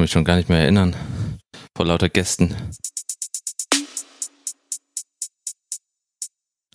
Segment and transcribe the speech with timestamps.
[0.00, 0.96] kann mich schon gar nicht mehr erinnern.
[1.76, 2.56] Vor lauter Gästen.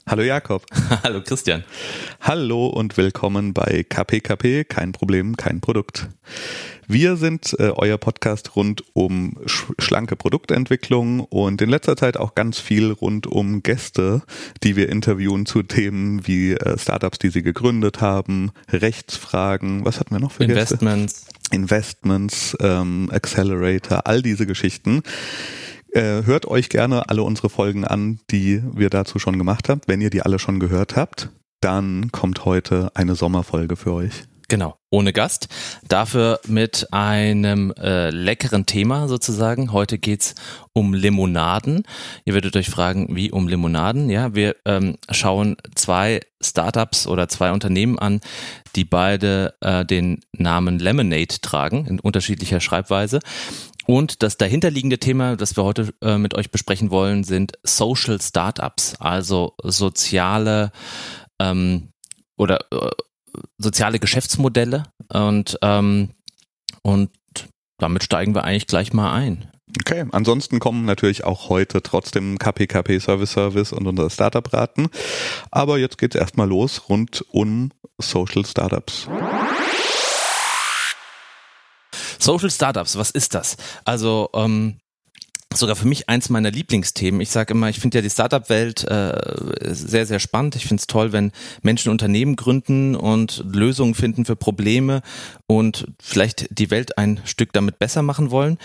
[0.05, 0.63] Hallo Jakob.
[1.03, 1.63] Hallo Christian.
[2.21, 6.07] Hallo und willkommen bei KPKP, kein Problem, kein Produkt.
[6.87, 12.35] Wir sind äh, euer Podcast rund um sch schlanke Produktentwicklung und in letzter Zeit auch
[12.35, 14.21] ganz viel rund um Gäste,
[14.61, 20.13] die wir interviewen zu Themen wie äh, Startups, die sie gegründet haben, Rechtsfragen, was hatten
[20.13, 21.25] wir noch für Investments.
[21.25, 21.34] Gäste?
[21.51, 25.01] Investments, ähm, Accelerator, all diese Geschichten.
[25.91, 29.81] Äh, hört euch gerne alle unsere Folgen an, die wir dazu schon gemacht haben.
[29.87, 31.29] Wenn ihr die alle schon gehört habt,
[31.61, 34.23] dann kommt heute eine Sommerfolge für euch.
[34.47, 35.47] Genau, ohne Gast.
[35.87, 39.71] Dafür mit einem äh, leckeren Thema sozusagen.
[39.71, 40.35] Heute geht's
[40.73, 41.83] um Limonaden.
[42.25, 44.09] Ihr werdet euch fragen, wie um Limonaden?
[44.09, 48.21] Ja, wir ähm, schauen zwei Startups oder zwei Unternehmen an,
[48.75, 53.19] die beide äh, den Namen Lemonade tragen, in unterschiedlicher Schreibweise.
[53.87, 58.95] Und das dahinterliegende Thema, das wir heute äh, mit euch besprechen wollen, sind Social Startups,
[58.99, 60.71] also soziale
[61.39, 61.89] ähm,
[62.37, 62.89] oder äh,
[63.57, 66.09] soziale Geschäftsmodelle und ähm,
[66.81, 67.09] und
[67.77, 69.49] damit steigen wir eigentlich gleich mal ein.
[69.79, 74.87] Okay, ansonsten kommen natürlich auch heute trotzdem KPKP Service Service und unser Startup Raten.
[75.51, 79.07] Aber jetzt geht's erstmal los rund um Social Startups.
[82.19, 83.57] Social Startups, was ist das?
[83.83, 84.77] Also ähm,
[85.53, 87.21] sogar für mich eins meiner Lieblingsthemen.
[87.21, 90.55] Ich sage immer, ich finde ja die Startup-Welt äh, sehr, sehr spannend.
[90.55, 95.01] Ich finde es toll, wenn Menschen Unternehmen gründen und Lösungen finden für Probleme
[95.47, 98.57] und vielleicht die Welt ein Stück damit besser machen wollen.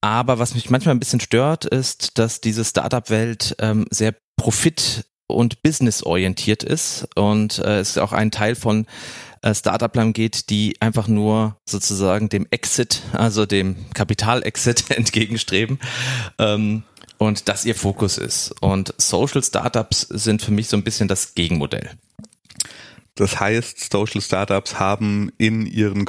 [0.00, 5.62] Aber was mich manchmal ein bisschen stört, ist, dass diese Startup-Welt ähm, sehr profit- und
[5.62, 8.86] business-orientiert ist und äh, ist auch ein Teil von
[9.42, 15.78] äh, Startup-Plan geht, die einfach nur sozusagen dem Exit, also dem Kapital-Exit entgegenstreben.
[16.38, 16.84] Ähm,
[17.18, 18.54] und das ihr Fokus ist.
[18.60, 21.90] Und Social Startups sind für mich so ein bisschen das Gegenmodell.
[23.14, 26.06] Das heißt, Social Startups haben in ihren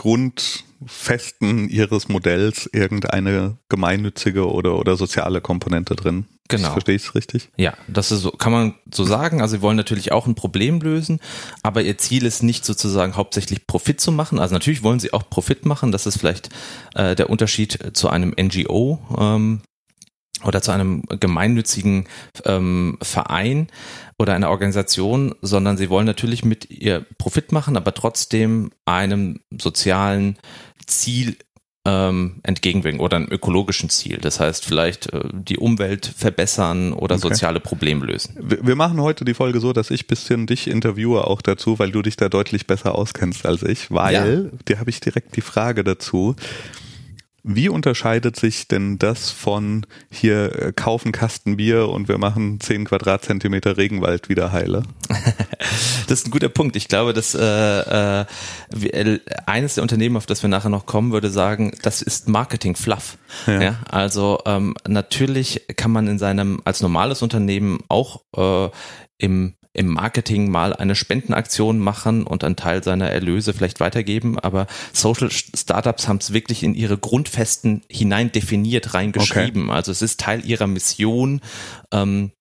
[0.82, 6.26] Grundfesten ihres Modells irgendeine gemeinnützige oder, oder soziale Komponente drin.
[6.48, 6.72] Genau.
[6.72, 7.50] Verstehe ich es richtig?
[7.56, 9.42] Ja, das ist so, kann man so sagen.
[9.42, 11.20] Also sie wollen natürlich auch ein Problem lösen,
[11.64, 14.40] aber ihr Ziel ist nicht sozusagen hauptsächlich Profit zu machen.
[14.40, 15.92] Also natürlich wollen sie auch Profit machen.
[15.92, 16.50] Das ist vielleicht
[16.96, 19.00] äh, der Unterschied zu einem NGO.
[19.18, 19.62] Ähm,
[20.44, 22.08] oder zu einem gemeinnützigen
[22.46, 23.68] ähm, Verein
[24.18, 30.38] oder einer Organisation, sondern sie wollen natürlich mit ihr Profit machen, aber trotzdem einem sozialen
[30.92, 31.38] Ziel
[31.84, 34.18] ähm, entgegenwirken oder einem ökologischen Ziel.
[34.18, 37.30] Das heißt, vielleicht äh, die Umwelt verbessern oder okay.
[37.30, 38.36] soziale Probleme lösen.
[38.40, 42.04] Wir machen heute die Folge so, dass ich bisschen dich interviewe auch dazu, weil du
[42.04, 44.60] dich da deutlich besser auskennst als ich, weil, ja.
[44.68, 46.36] dir habe ich direkt die Frage dazu.
[47.44, 52.86] Wie unterscheidet sich denn das von hier äh, kaufen Kasten Bier und wir machen 10
[52.86, 54.84] Quadratzentimeter Regenwald wieder heile?
[56.08, 56.76] das ist ein guter Punkt.
[56.76, 61.32] Ich glaube, dass äh, äh, eines der Unternehmen, auf das wir nachher noch kommen, würde
[61.32, 63.18] sagen, das ist Marketing Fluff.
[63.48, 63.62] Ja.
[63.62, 68.70] ja also ähm, natürlich kann man in seinem als normales Unternehmen auch äh,
[69.18, 74.68] im im Marketing mal eine Spendenaktion machen und einen Teil seiner Erlöse vielleicht weitergeben, aber
[74.92, 79.66] Social Startups haben es wirklich in ihre Grundfesten hinein definiert, reingeschrieben.
[79.66, 79.74] Okay.
[79.74, 81.42] Also es ist Teil ihrer Mission,
[81.92, 82.32] ähm,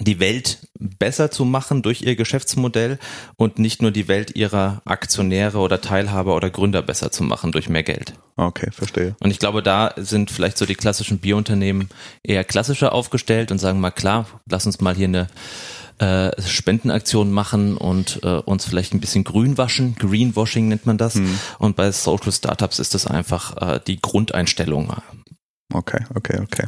[0.00, 2.98] die Welt besser zu machen durch ihr Geschäftsmodell
[3.36, 7.68] und nicht nur die Welt ihrer Aktionäre oder Teilhaber oder Gründer besser zu machen durch
[7.68, 8.14] mehr Geld.
[8.36, 9.14] Okay, verstehe.
[9.20, 11.90] Und ich glaube, da sind vielleicht so die klassischen Bierunternehmen
[12.22, 15.26] eher klassischer aufgestellt und sagen mal klar, lass uns mal hier eine
[16.02, 19.94] äh, Spendenaktionen machen und äh, uns vielleicht ein bisschen grün waschen.
[19.94, 21.14] Greenwashing nennt man das.
[21.14, 21.38] Hm.
[21.60, 24.92] Und bei Social Startups ist das einfach äh, die Grundeinstellung.
[25.72, 26.66] Okay, okay, okay.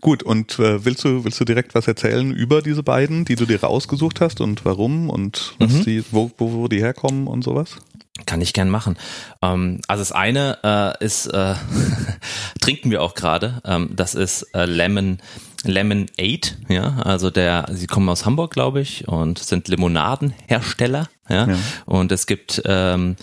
[0.00, 3.46] Gut, und äh, willst du willst du direkt was erzählen über diese beiden, die du
[3.46, 5.84] dir rausgesucht hast und warum und was mhm.
[5.84, 7.76] die, wo, wo, wo die herkommen und sowas?
[8.26, 8.98] Kann ich gern machen.
[9.40, 10.58] Ähm, also das eine
[11.00, 11.54] äh, ist, äh,
[12.60, 15.18] trinken wir auch gerade, ähm, das ist äh, Lemon
[15.64, 21.48] Lemon 8, ja, also der, sie kommen aus Hamburg, glaube ich, und sind Limonadenhersteller, ja,
[21.48, 21.56] ja.
[21.84, 23.16] und es gibt, ähm,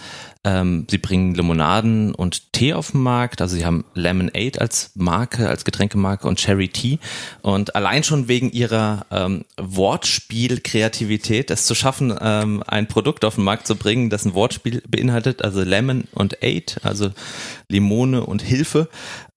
[0.47, 4.91] ähm, sie bringen Limonaden und Tee auf den Markt, also sie haben Lemon 8 als
[4.95, 6.99] Marke, als Getränkemarke und Cherry Tea.
[7.41, 13.43] Und allein schon wegen ihrer ähm, Wortspiel-Kreativität, es zu schaffen, ähm, ein Produkt auf den
[13.43, 17.11] Markt zu bringen, das ein Wortspiel beinhaltet, also Lemon und 8, also
[17.67, 18.87] Limone und Hilfe,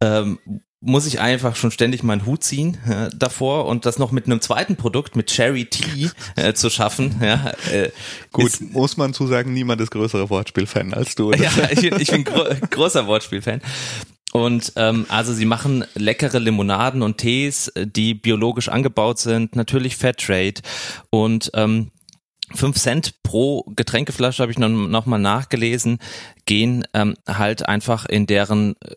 [0.01, 0.39] ähm,
[0.83, 4.41] muss ich einfach schon ständig meinen Hut ziehen äh, davor und das noch mit einem
[4.41, 7.21] zweiten Produkt, mit Cherry Tea äh, zu schaffen.
[7.21, 7.91] Ja, äh,
[8.33, 11.33] Gut, ist, muss man zu sagen, niemand ist größerer Wortspielfan als du.
[11.33, 13.61] Ja, ich bin, ich bin gro großer Wortspielfan.
[14.33, 20.63] Und ähm, also sie machen leckere Limonaden und Tees, die biologisch angebaut sind, natürlich Fairtrade
[21.11, 21.91] und ähm,
[22.55, 25.99] 5 Cent pro Getränkeflasche habe ich noch, noch mal nachgelesen,
[26.47, 28.95] gehen ähm, halt einfach in deren äh,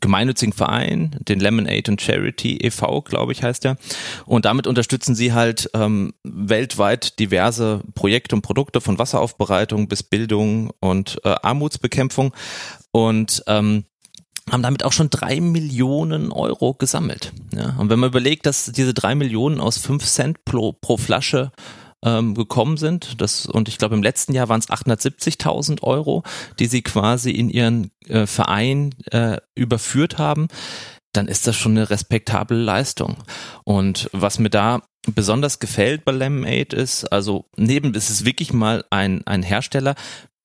[0.00, 3.76] gemeinnützigen Verein, den Lemonade and Charity e.V., glaube ich, heißt der.
[4.24, 10.70] Und damit unterstützen sie halt ähm, weltweit diverse Projekte und Produkte von Wasseraufbereitung bis Bildung
[10.80, 12.32] und äh, Armutsbekämpfung.
[12.92, 13.84] Und ähm,
[14.50, 17.32] haben damit auch schon drei Millionen Euro gesammelt.
[17.54, 21.50] Ja, und wenn man überlegt, dass diese drei Millionen aus fünf Cent pro, pro Flasche
[22.06, 23.20] ähm, gekommen sind.
[23.20, 26.22] Das, und ich glaube, im letzten Jahr waren es 870.000 Euro,
[26.58, 30.48] die sie quasi in ihren äh, Verein äh, überführt haben
[31.12, 33.16] dann ist das schon eine respektable Leistung.
[33.64, 34.82] Und was mir da
[35.14, 39.94] besonders gefällt bei Lemonade ist, also neben, es ist wirklich mal ein, ein Hersteller,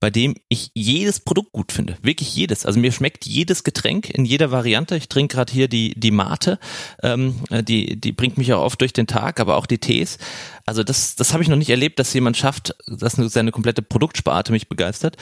[0.01, 1.95] bei dem ich jedes Produkt gut finde.
[2.01, 2.65] Wirklich jedes.
[2.65, 4.98] Also mir schmeckt jedes Getränk in jeder Variante.
[4.98, 6.57] Ich trinke gerade hier die, die Mate.
[7.03, 10.18] Ähm, die, die bringt mich auch oft durch den Tag, aber auch die Tees.
[10.65, 14.51] Also das, das habe ich noch nicht erlebt, dass jemand schafft, dass seine komplette Produktsparte
[14.51, 15.18] mich begeistert.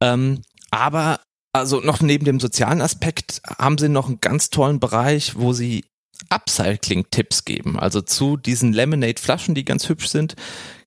[0.00, 1.18] Ähm, aber
[1.52, 5.84] also noch neben dem sozialen Aspekt haben sie noch einen ganz tollen Bereich, wo sie
[6.28, 7.80] Upcycling-Tipps geben.
[7.80, 10.36] Also zu diesen Lemonade-Flaschen, die ganz hübsch sind,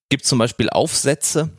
[0.07, 1.49] gibt zum Beispiel Aufsätze,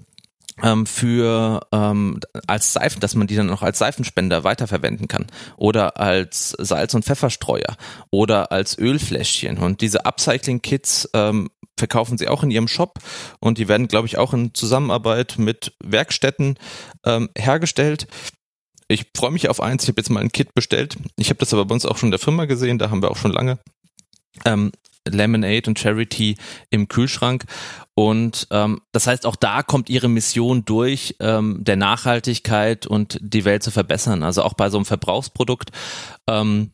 [0.62, 5.26] ähm, für ähm, als Seifen, dass man die dann noch als Seifenspender weiterverwenden kann
[5.56, 7.76] oder als Salz- und Pfefferstreuer
[8.10, 9.58] oder als Ölfläschchen.
[9.58, 12.99] Und diese Upcycling-Kits ähm, verkaufen sie auch in ihrem Shop
[13.40, 16.58] und die werden, glaube ich, auch in Zusammenarbeit mit Werkstätten
[17.05, 18.08] ähm, hergestellt.
[18.88, 19.84] Ich freue mich auf eins.
[19.84, 20.96] Ich habe jetzt mal ein Kit bestellt.
[21.16, 22.78] Ich habe das aber bei uns auch schon in der Firma gesehen.
[22.78, 23.58] Da haben wir auch schon lange
[24.44, 24.72] ähm,
[25.10, 26.37] Lemonade und Charity
[26.70, 27.44] im Kühlschrank.
[27.94, 33.44] Und ähm, das heißt, auch da kommt ihre Mission durch, ähm, der Nachhaltigkeit und die
[33.44, 34.22] Welt zu verbessern.
[34.22, 35.70] Also auch bei so einem Verbrauchsprodukt.
[36.26, 36.72] Ähm,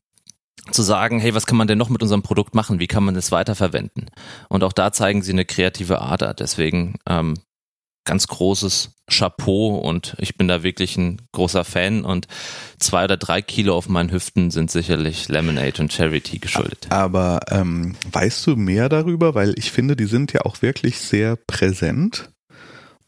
[0.70, 2.80] zu sagen, hey, was kann man denn noch mit unserem Produkt machen?
[2.80, 4.10] Wie kann man es weiterverwenden?
[4.48, 6.32] Und auch da zeigen sie eine kreative Ader.
[6.32, 7.34] Deswegen ähm,
[8.04, 12.26] ganz großes Chapeau und ich bin da wirklich ein großer Fan und
[12.78, 16.86] zwei oder drei Kilo auf meinen Hüften sind sicherlich Lemonade und Charity geschuldet.
[16.90, 19.34] Aber ähm, weißt du mehr darüber?
[19.34, 22.30] Weil ich finde, die sind ja auch wirklich sehr präsent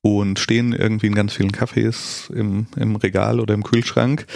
[0.03, 4.27] und stehen irgendwie in ganz vielen Cafés im, im Regal oder im Kühlschrank.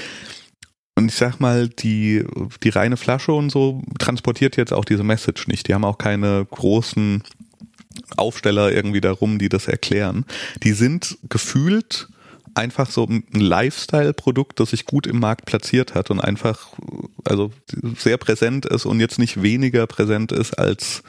[0.96, 2.24] Und ich sag mal, die,
[2.62, 5.68] die reine Flasche und so transportiert jetzt auch diese Message nicht.
[5.68, 7.22] Die haben auch keine großen
[8.16, 10.24] Aufsteller irgendwie darum, die das erklären.
[10.62, 12.08] Die sind gefühlt
[12.54, 16.72] einfach so ein Lifestyle-Produkt, das sich gut im Markt platziert hat und einfach
[17.24, 17.52] also
[17.96, 21.02] sehr präsent ist und jetzt nicht weniger präsent ist als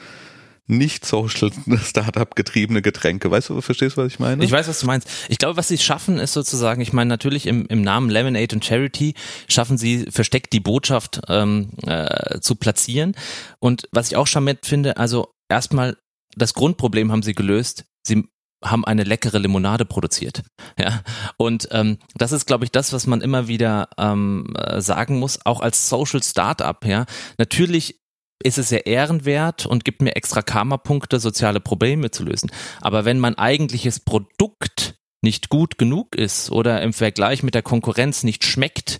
[0.66, 1.50] nicht Social
[1.84, 3.30] Startup getriebene Getränke.
[3.30, 4.44] Weißt du, verstehst du, was ich meine?
[4.44, 5.08] Ich weiß, was du meinst.
[5.28, 8.64] Ich glaube, was sie schaffen, ist sozusagen, ich meine, natürlich im, im Namen Lemonade und
[8.64, 9.14] Charity
[9.48, 13.14] schaffen sie versteckt die Botschaft ähm, äh, zu platzieren.
[13.58, 15.96] Und was ich auch charmant finde, also erstmal
[16.36, 17.84] das Grundproblem haben sie gelöst.
[18.06, 18.24] Sie
[18.64, 20.42] haben eine leckere Limonade produziert.
[20.78, 21.02] Ja,
[21.36, 25.44] und ähm, das ist, glaube ich, das, was man immer wieder ähm, äh, sagen muss,
[25.44, 26.84] auch als Social Startup.
[26.84, 27.06] Ja,
[27.38, 28.00] natürlich
[28.42, 32.50] ist es sehr ehrenwert und gibt mir extra Karma-Punkte, soziale Probleme zu lösen.
[32.80, 38.24] Aber wenn mein eigentliches Produkt nicht gut genug ist oder im Vergleich mit der Konkurrenz
[38.24, 38.98] nicht schmeckt,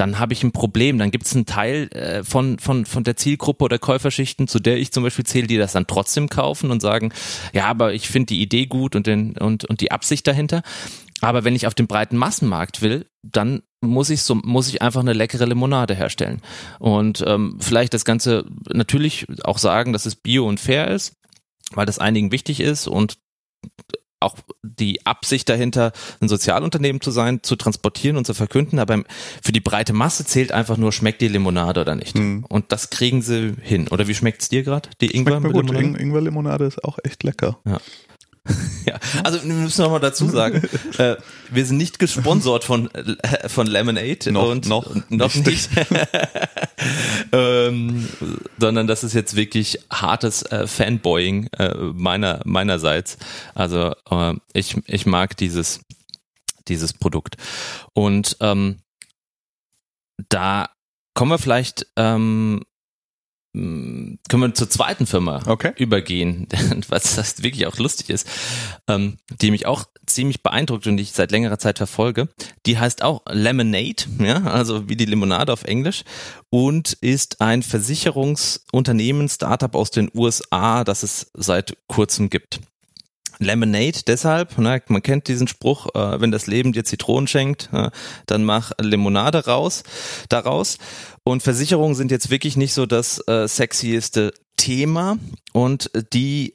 [0.00, 0.98] dann habe ich ein Problem.
[0.98, 4.78] Dann gibt es einen Teil äh, von, von, von der Zielgruppe oder Käuferschichten, zu der
[4.78, 7.12] ich zum Beispiel zähle, die das dann trotzdem kaufen und sagen,
[7.52, 10.62] ja, aber ich finde die Idee gut und, den, und, und die Absicht dahinter.
[11.20, 15.00] Aber wenn ich auf den breiten Massenmarkt will, dann muss ich so muss ich einfach
[15.00, 16.42] eine leckere Limonade herstellen
[16.78, 21.16] und ähm, vielleicht das Ganze natürlich auch sagen, dass es bio und fair ist,
[21.72, 23.18] weil das einigen wichtig ist und
[24.20, 29.02] auch die Absicht dahinter, ein Sozialunternehmen zu sein, zu transportieren und zu verkünden, aber
[29.42, 32.16] für die breite Masse zählt einfach nur, schmeckt die Limonade oder nicht.
[32.16, 32.44] Mhm.
[32.48, 33.88] Und das kriegen sie hin.
[33.88, 34.90] Oder wie schmeckt es dir gerade?
[35.00, 35.98] Die Ingwer-Limonade?
[35.98, 37.58] Ingwer-Limonade ist auch echt lecker.
[37.66, 37.80] Ja.
[38.86, 40.62] ja, also wir müssen noch mal dazu sagen,
[40.98, 41.16] äh,
[41.50, 45.68] wir sind nicht gesponsert von äh, von Lemonade noch, und noch, noch nicht,
[47.32, 48.08] ähm,
[48.58, 53.18] sondern das ist jetzt wirklich hartes äh, Fanboying äh, meiner meinerseits.
[53.54, 55.80] Also äh, ich ich mag dieses
[56.68, 57.36] dieses Produkt.
[57.92, 58.80] Und ähm,
[60.28, 60.70] da
[61.14, 62.62] kommen wir vielleicht ähm,
[63.52, 65.72] können wir zur zweiten Firma okay.
[65.76, 66.46] übergehen,
[66.88, 68.28] was das wirklich auch lustig ist,
[68.86, 72.28] ähm, die mich auch ziemlich beeindruckt und die ich seit längerer Zeit verfolge.
[72.66, 76.04] Die heißt auch Lemonade, ja, also wie die Limonade auf Englisch
[76.50, 82.60] und ist ein Versicherungsunternehmen, Startup aus den USA, das es seit kurzem gibt.
[83.40, 87.90] Lemonade deshalb, ne, man kennt diesen Spruch, äh, wenn das Leben dir Zitronen schenkt, äh,
[88.26, 89.82] dann mach Limonade raus,
[90.28, 90.78] daraus.
[91.24, 95.18] Und Versicherungen sind jetzt wirklich nicht so das äh, sexieste Thema
[95.52, 96.54] und die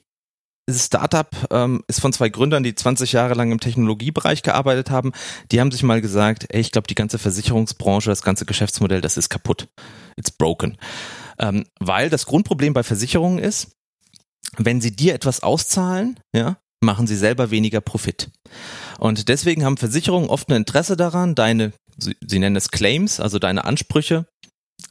[0.68, 5.12] Startup ähm, ist von zwei Gründern, die 20 Jahre lang im Technologiebereich gearbeitet haben.
[5.52, 9.16] Die haben sich mal gesagt, ey, ich glaube, die ganze Versicherungsbranche, das ganze Geschäftsmodell, das
[9.16, 9.68] ist kaputt.
[10.16, 10.76] It's broken.
[11.38, 13.76] Ähm, weil das Grundproblem bei Versicherungen ist,
[14.56, 18.30] wenn sie dir etwas auszahlen, ja, machen sie selber weniger Profit.
[18.98, 23.64] Und deswegen haben Versicherungen oft ein Interesse daran, deine, sie, nennen es Claims, also deine
[23.64, 24.26] Ansprüche,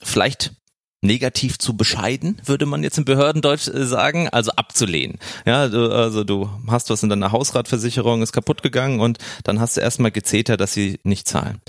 [0.01, 0.53] vielleicht
[1.01, 5.19] negativ zu bescheiden, würde man jetzt im Behördendeutsch äh, sagen, also abzulehnen.
[5.45, 9.77] Ja, du, also du hast was in deiner Hausratversicherung, ist kaputt gegangen und dann hast
[9.77, 11.61] du erstmal gezetert, dass sie nicht zahlen.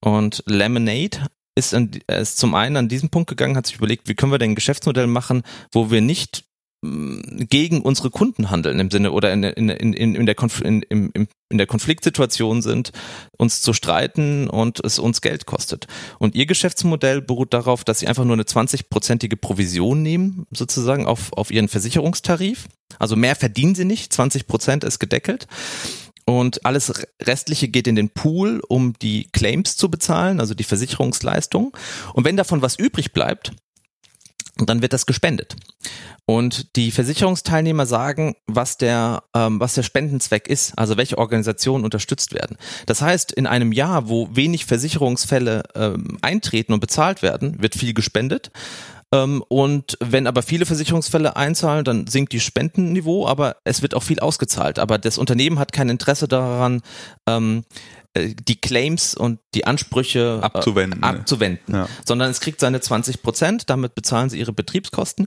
[0.00, 4.14] Und Lemonade ist, an, ist zum einen an diesem Punkt gegangen, hat sich überlegt, wie
[4.14, 6.44] können wir denn ein Geschäftsmodell machen, wo wir nicht
[6.84, 11.28] gegen unsere Kunden handeln im Sinne oder in, in, in, in, der, Konf in, in,
[11.48, 12.90] in der Konfliktsituation sind,
[13.38, 15.86] uns zu streiten und es uns Geld kostet.
[16.18, 21.32] Und ihr Geschäftsmodell beruht darauf, dass sie einfach nur eine 20-prozentige Provision nehmen, sozusagen auf,
[21.34, 22.66] auf ihren Versicherungstarif.
[22.98, 25.46] Also mehr verdienen sie nicht, 20 Prozent ist gedeckelt.
[26.24, 31.76] Und alles Restliche geht in den Pool, um die Claims zu bezahlen, also die Versicherungsleistung.
[32.12, 33.52] Und wenn davon was übrig bleibt,
[34.68, 35.56] dann wird das gespendet.
[36.24, 42.32] Und die Versicherungsteilnehmer sagen, was der, ähm, was der Spendenzweck ist, also welche Organisationen unterstützt
[42.32, 42.56] werden.
[42.86, 47.92] Das heißt, in einem Jahr, wo wenig Versicherungsfälle ähm, eintreten und bezahlt werden, wird viel
[47.92, 48.50] gespendet.
[49.12, 54.02] Ähm, und wenn aber viele Versicherungsfälle einzahlen, dann sinkt die Spendenniveau, aber es wird auch
[54.02, 54.78] viel ausgezahlt.
[54.78, 56.80] Aber das Unternehmen hat kein Interesse daran,
[57.28, 61.88] ähm, äh, die Claims und die Ansprüche äh, abzuwenden, äh, abzuwenden ja.
[62.04, 65.26] sondern es kriegt seine 20 Prozent, damit bezahlen sie ihre Betriebskosten.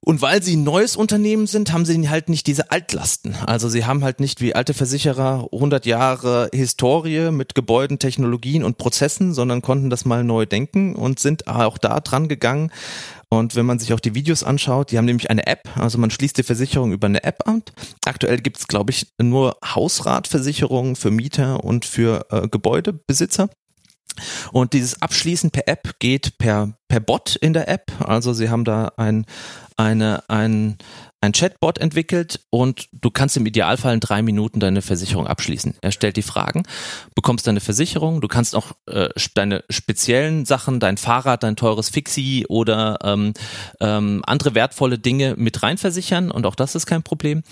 [0.00, 3.34] Und weil sie ein neues Unternehmen sind, haben sie halt nicht diese Altlasten.
[3.46, 8.78] Also sie haben halt nicht wie alte Versicherer 100 Jahre Historie mit Gebäuden, Technologien und
[8.78, 12.70] Prozessen, sondern konnten das mal neu denken und sind auch da dran gegangen.
[13.30, 16.10] Und wenn man sich auch die Videos anschaut, die haben nämlich eine App, also man
[16.10, 17.62] schließt die Versicherung über eine App an.
[18.06, 23.50] Aktuell gibt es, glaube ich, nur Hausratversicherungen für Mieter und für äh, Gebäudebesitzer.
[24.52, 27.92] Und dieses Abschließen per App geht per, per Bot in der App.
[28.00, 29.26] Also sie haben da ein,
[29.76, 30.78] eine, ein,
[31.20, 35.74] ein Chatbot entwickelt und du kannst im Idealfall in drei Minuten deine Versicherung abschließen.
[35.80, 36.62] Er stellt die Fragen,
[37.14, 42.46] bekommst deine Versicherung, du kannst auch äh, deine speziellen Sachen, dein Fahrrad, dein teures Fixie
[42.46, 43.34] oder ähm,
[43.80, 47.42] ähm, andere wertvolle Dinge mit reinversichern und auch das ist kein Problem.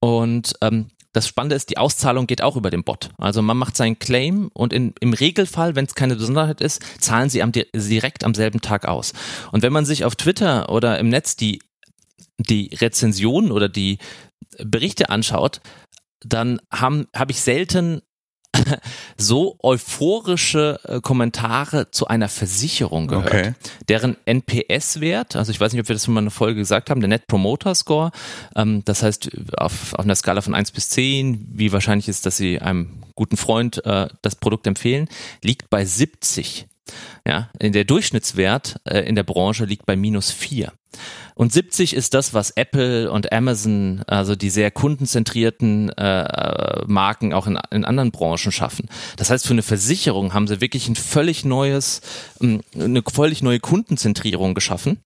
[0.00, 3.10] Und ähm, das Spannende ist, die Auszahlung geht auch über den Bot.
[3.18, 7.28] Also man macht seinen Claim und in, im Regelfall, wenn es keine Besonderheit ist, zahlen
[7.28, 9.12] sie am, direkt am selben Tag aus.
[9.52, 11.60] Und wenn man sich auf Twitter oder im Netz die,
[12.38, 13.98] die Rezensionen oder die
[14.58, 15.60] Berichte anschaut,
[16.20, 18.02] dann habe hab ich selten
[19.16, 23.54] so euphorische äh, Kommentare zu einer Versicherung gehört, okay.
[23.88, 27.08] deren NPS-Wert, also ich weiß nicht, ob wir das in meiner Folge gesagt haben, der
[27.08, 28.10] Net Promoter Score,
[28.54, 32.36] ähm, das heißt auf, auf einer Skala von eins bis zehn, wie wahrscheinlich ist, dass
[32.36, 35.08] Sie einem guten Freund äh, das Produkt empfehlen,
[35.42, 36.66] liegt bei 70.
[37.26, 40.72] Ja, der Durchschnittswert äh, in der Branche liegt bei minus vier.
[41.34, 47.46] Und 70 ist das, was Apple und Amazon, also die sehr kundenzentrierten äh, Marken auch
[47.46, 48.88] in, in anderen Branchen schaffen.
[49.16, 52.00] Das heißt, für eine Versicherung haben sie wirklich ein völlig neues,
[52.40, 54.98] ähm, eine völlig neue Kundenzentrierung geschaffen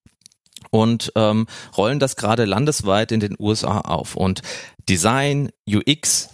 [0.70, 4.16] und ähm, rollen das gerade landesweit in den USA auf.
[4.16, 4.42] Und
[4.88, 6.30] Design, UX,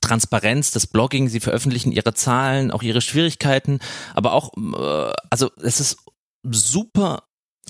[0.00, 3.80] Transparenz, das Blogging, sie veröffentlichen ihre Zahlen, auch ihre Schwierigkeiten,
[4.14, 5.98] aber auch, äh, also es ist
[6.42, 7.24] super,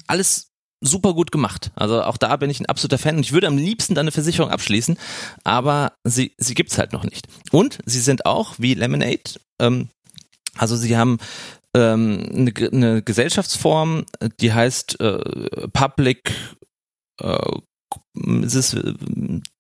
[0.07, 0.50] alles
[0.81, 1.71] super gut gemacht.
[1.75, 4.51] Also auch da bin ich ein absoluter Fan und ich würde am liebsten eine Versicherung
[4.51, 4.99] abschließen,
[5.45, 7.27] aber sie, sie gibt's halt noch nicht.
[7.51, 9.89] Und sie sind auch wie Lemonade, ähm,
[10.57, 11.19] also sie haben
[11.77, 14.05] ähm, eine, eine Gesellschaftsform,
[14.41, 16.33] die heißt äh, Public
[17.21, 17.39] äh,
[18.45, 18.77] es ist,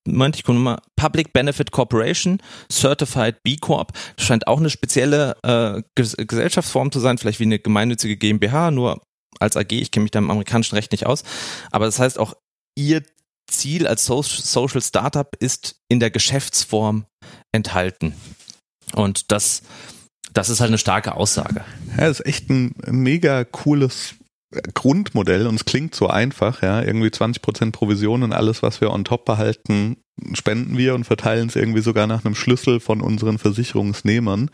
[0.06, 3.92] meinte ich mal, Public Benefit Corporation, Certified B Corp.
[4.18, 9.02] Scheint auch eine spezielle äh, Gesellschaftsform zu sein, vielleicht wie eine gemeinnützige GmbH, nur
[9.40, 11.24] als AG, ich kenne mich da im amerikanischen Recht nicht aus,
[11.70, 12.34] aber das heißt auch,
[12.76, 13.02] ihr
[13.50, 17.06] Ziel als Social Startup ist in der Geschäftsform
[17.52, 18.14] enthalten.
[18.94, 19.62] Und das,
[20.32, 21.64] das ist halt eine starke Aussage.
[21.98, 24.14] Ja, ist echt ein mega cooles
[24.74, 29.04] Grundmodell und es klingt so einfach, ja, irgendwie 20% Provision und alles, was wir on
[29.04, 29.98] top behalten,
[30.34, 34.50] spenden wir und verteilen es irgendwie sogar nach einem Schlüssel von unseren Versicherungsnehmern.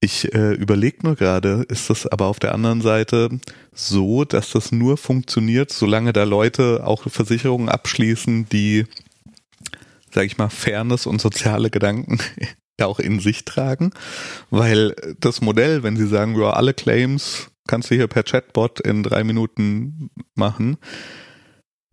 [0.00, 3.40] Ich äh, überlege nur gerade, ist das aber auf der anderen Seite
[3.72, 8.86] so, dass das nur funktioniert, solange da Leute auch Versicherungen abschließen, die
[10.12, 12.18] sag ich mal, Fairness und soziale Gedanken
[12.78, 13.90] ja auch in sich tragen,
[14.50, 19.02] weil das Modell, wenn sie sagen, ja, alle Claims kannst du hier per Chatbot in
[19.02, 20.78] drei Minuten machen,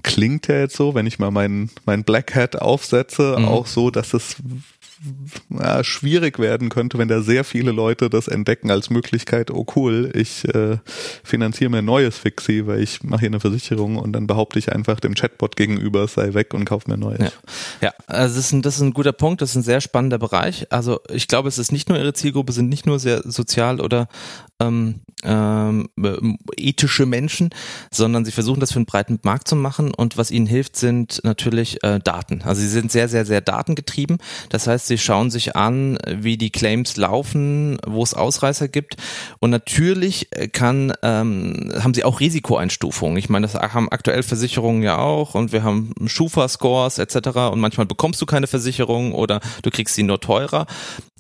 [0.04, 3.46] klingt ja jetzt so, wenn ich mal meinen mein Black Hat aufsetze, mhm.
[3.46, 4.38] auch so, dass es
[5.50, 10.12] ja, schwierig werden könnte, wenn da sehr viele Leute das entdecken als Möglichkeit, oh cool,
[10.14, 10.78] ich äh,
[11.24, 14.72] finanziere mir ein neues Fixie, weil ich mache hier eine Versicherung und dann behaupte ich
[14.72, 17.20] einfach dem Chatbot gegenüber, sei weg und kauf mir neues.
[17.20, 17.32] Ja,
[17.82, 20.18] ja also das ist, ein, das ist ein guter Punkt, das ist ein sehr spannender
[20.18, 20.68] Bereich.
[20.72, 24.08] Also ich glaube, es ist nicht nur ihre Zielgruppe, sind nicht nur sehr sozial oder
[24.60, 25.90] ähm, ähm,
[26.56, 27.50] ethische Menschen,
[27.92, 31.22] sondern sie versuchen das für einen breiten Markt zu machen und was ihnen hilft, sind
[31.24, 32.42] natürlich äh, Daten.
[32.44, 34.18] Also sie sind sehr, sehr, sehr datengetrieben.
[34.50, 38.98] Das heißt, sie schauen sich an, wie die Claims laufen, wo es Ausreißer gibt
[39.40, 43.18] und natürlich kann ähm, haben sie auch Risikoeinstufungen.
[43.18, 47.16] Ich meine, das haben aktuell Versicherungen ja auch und wir haben Schufa-Scores etc.
[47.52, 50.68] und manchmal bekommst du keine Versicherung oder du kriegst sie nur teurer.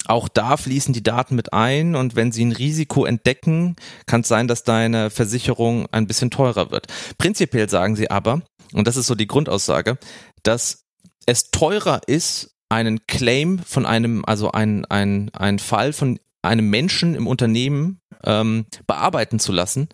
[0.08, 4.28] Auch da fließen die Daten mit ein und wenn sie ein Risiko entdecken, kann es
[4.28, 6.88] sein, dass deine Versicherung ein bisschen teurer wird.
[7.18, 8.42] Prinzipiell sagen sie aber,
[8.74, 9.98] und das ist so die Grundaussage,
[10.44, 10.86] dass
[11.26, 17.16] es teurer ist, einen Claim von einem, also ein, ein, ein Fall von einem Menschen
[17.16, 19.90] im Unternehmen ähm, bearbeiten zu lassen,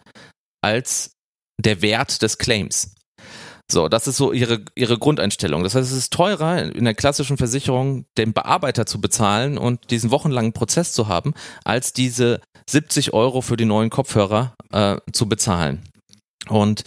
[0.62, 1.14] als
[1.58, 2.96] der Wert des Claims.
[3.72, 5.64] So, das ist so ihre, ihre Grundeinstellung.
[5.64, 10.12] Das heißt, es ist teurer, in der klassischen Versicherung den Bearbeiter zu bezahlen und diesen
[10.12, 15.84] wochenlangen Prozess zu haben, als diese 70 Euro für die neuen Kopfhörer äh, zu bezahlen.
[16.50, 16.84] Und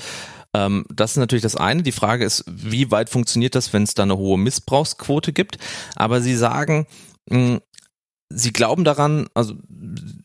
[0.53, 1.83] ähm, das ist natürlich das eine.
[1.83, 5.57] Die Frage ist, wie weit funktioniert das, wenn es da eine hohe Missbrauchsquote gibt?
[5.97, 6.87] Aber sie sagen,
[7.31, 7.61] mh, hm,
[8.29, 9.55] sie glauben daran, also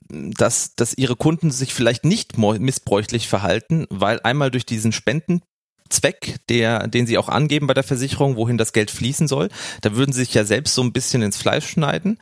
[0.10, 5.42] dass, dass ihre Kunden sich vielleicht nicht missbräuchlich verhalten, weil einmal durch diesen Spenden
[5.89, 9.50] Zweck, der, den sie auch angeben bei der Versicherung, wohin das Geld fließen soll.
[9.81, 12.19] Da würden sie sich ja selbst so ein bisschen ins Fleisch schneiden.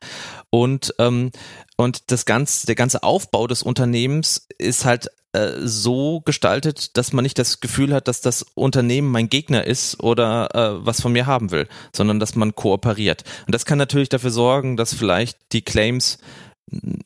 [0.49, 1.31] Und, ähm,
[1.75, 7.23] und das ganze, der ganze Aufbau des Unternehmens ist halt äh, so gestaltet, dass man
[7.23, 11.25] nicht das Gefühl hat, dass das Unternehmen mein Gegner ist oder äh, was von mir
[11.25, 13.23] haben will, sondern dass man kooperiert.
[13.45, 16.17] Und das kann natürlich dafür sorgen, dass vielleicht die Claims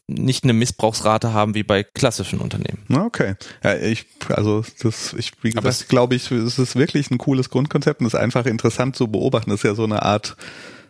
[0.07, 2.83] nicht eine Missbrauchsrate haben wie bei klassischen Unternehmen.
[2.91, 3.35] Okay.
[3.63, 8.01] Ja, ich, also das, ich, wie gesagt, glaube ich, es ist wirklich ein cooles Grundkonzept
[8.01, 9.51] und es ist einfach interessant zu beobachten.
[9.51, 10.35] Das ist ja so eine Art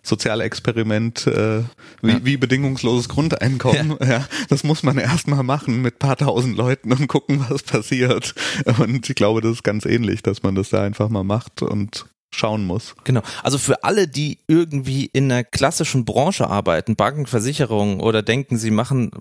[0.03, 1.63] Sozialexperiment äh,
[2.01, 2.19] wie, ja.
[2.23, 3.97] wie bedingungsloses Grundeinkommen.
[3.99, 4.07] Ja.
[4.07, 4.27] ja.
[4.49, 8.33] das muss man erstmal machen mit paar tausend Leuten und gucken, was passiert.
[8.79, 12.05] Und ich glaube, das ist ganz ähnlich, dass man das da einfach mal macht und
[12.33, 12.95] schauen muss.
[13.03, 13.21] Genau.
[13.43, 18.71] Also für alle, die irgendwie in einer klassischen Branche arbeiten, Banken, Versicherungen oder denken, sie
[18.71, 19.11] machen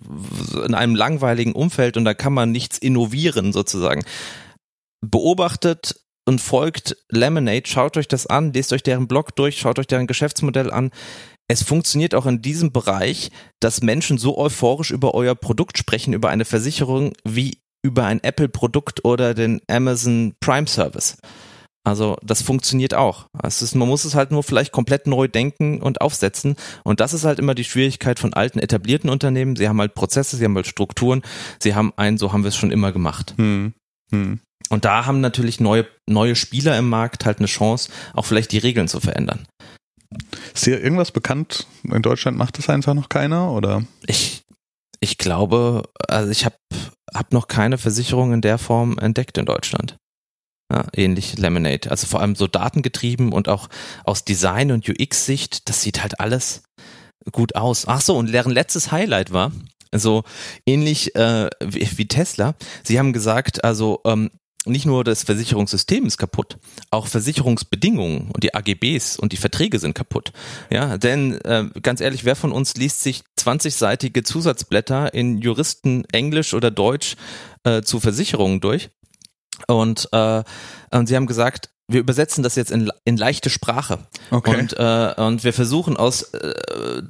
[0.64, 4.02] in einem langweiligen Umfeld und da kann man nichts innovieren sozusagen.
[5.00, 9.86] Beobachtet und folgt Lemonade, schaut euch das an, lest euch deren Blog durch, schaut euch
[9.86, 10.90] deren Geschäftsmodell an.
[11.48, 16.28] Es funktioniert auch in diesem Bereich, dass Menschen so euphorisch über euer Produkt sprechen, über
[16.28, 21.16] eine Versicherung, wie über ein Apple-Produkt oder den Amazon Prime Service.
[21.90, 23.26] Also das funktioniert auch.
[23.42, 26.54] Ist, man muss es halt nur vielleicht komplett neu denken und aufsetzen.
[26.84, 29.56] Und das ist halt immer die Schwierigkeit von alten etablierten Unternehmen.
[29.56, 31.22] Sie haben halt Prozesse, sie haben halt Strukturen,
[31.58, 33.34] sie haben ein, so haben wir es schon immer gemacht.
[33.36, 33.74] Hm.
[34.12, 34.38] Hm.
[34.68, 38.58] Und da haben natürlich neue, neue Spieler im Markt halt eine Chance, auch vielleicht die
[38.58, 39.48] Regeln zu verändern.
[40.54, 41.66] Ist dir irgendwas bekannt?
[41.82, 43.82] In Deutschland macht das einfach noch keiner, oder?
[44.06, 44.42] Ich,
[45.00, 46.56] ich glaube, also ich habe
[47.12, 49.96] hab noch keine Versicherung in der Form entdeckt in Deutschland.
[50.70, 51.90] Ja, ähnlich Lemonade.
[51.90, 53.68] Also vor allem so datengetrieben und auch
[54.04, 56.62] aus Design- und UX-Sicht, das sieht halt alles
[57.32, 57.86] gut aus.
[57.88, 59.52] Ach so, und deren letztes Highlight war,
[59.90, 60.22] also
[60.66, 62.54] ähnlich äh, wie, wie Tesla,
[62.84, 64.30] sie haben gesagt, also ähm,
[64.66, 66.58] nicht nur das Versicherungssystem ist kaputt,
[66.90, 70.32] auch Versicherungsbedingungen und die AGBs und die Verträge sind kaputt.
[70.70, 76.52] Ja, denn äh, ganz ehrlich, wer von uns liest sich 20-seitige Zusatzblätter in Juristen Englisch
[76.52, 77.16] oder Deutsch
[77.64, 78.90] äh, zu Versicherungen durch?
[79.68, 80.42] Und, äh,
[80.90, 83.98] und sie haben gesagt, wir übersetzen das jetzt in, in leichte Sprache.
[84.30, 84.58] Okay.
[84.58, 87.02] Und, äh, und wir versuchen aus äh,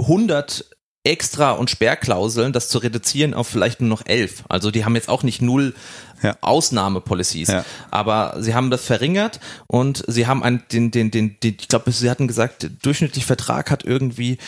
[0.00, 0.64] 100
[1.06, 4.42] Extra- und Sperrklauseln das zu reduzieren auf vielleicht nur noch elf.
[4.48, 5.74] Also die haben jetzt auch nicht null
[6.22, 6.36] ja.
[6.40, 7.64] Ausnahmepolicies, ja.
[7.90, 11.92] aber sie haben das verringert und sie haben einen, den, den, den, den ich glaube,
[11.92, 14.38] sie hatten gesagt, durchschnittlich Vertrag hat irgendwie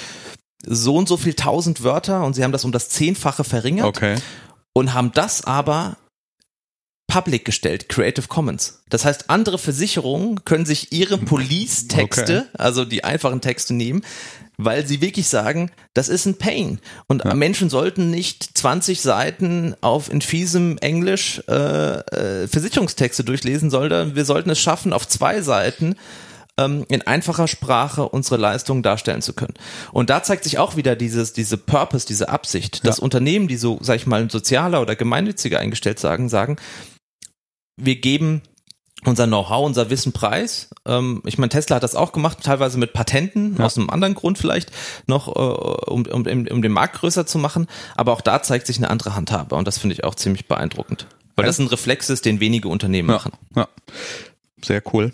[0.65, 4.17] so und so viel tausend Wörter und sie haben das um das Zehnfache verringert okay.
[4.73, 5.97] und haben das aber
[7.09, 8.83] public gestellt, Creative Commons.
[8.89, 12.57] Das heißt, andere Versicherungen können sich ihre Police-Texte, okay.
[12.57, 14.03] also die einfachen Texte nehmen,
[14.59, 16.81] weil sie wirklich sagen, das ist ein Pain.
[17.07, 17.35] Und ja.
[17.35, 24.25] Menschen sollten nicht 20 Seiten auf in fiesem Englisch äh, äh, Versicherungstexte durchlesen, sondern wir
[24.25, 25.97] sollten es schaffen, auf zwei Seiten
[26.59, 29.55] ähm, in einfacher Sprache unsere Leistungen darstellen zu können.
[29.93, 33.79] Und da zeigt sich auch wieder dieses, diese Purpose, diese Absicht, dass Unternehmen, die so,
[33.81, 36.57] sag ich mal, sozialer oder gemeinnütziger eingestellt sagen, sagen,
[37.79, 38.43] wir geben
[39.05, 40.71] unser Know-how, unser Wissen preis.
[40.85, 43.65] Ähm, ich meine, Tesla hat das auch gemacht, teilweise mit Patenten, ja.
[43.65, 44.73] aus einem anderen Grund vielleicht
[45.07, 47.69] noch, äh, um, um, um den Markt größer zu machen.
[47.95, 51.07] Aber auch da zeigt sich eine andere Handhabe und das finde ich auch ziemlich beeindruckend.
[51.37, 53.33] Weil das ein Reflex ist, den wenige Unternehmen ja, machen.
[53.55, 53.69] Ja.
[54.63, 55.13] Sehr cool.